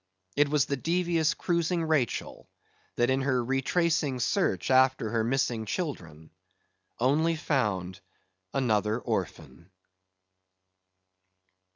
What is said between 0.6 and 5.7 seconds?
the devious cruising Rachel, that in her retracing search after her missing